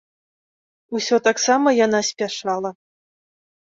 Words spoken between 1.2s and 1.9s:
таксама